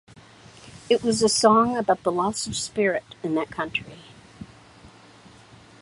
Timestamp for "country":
3.51-3.99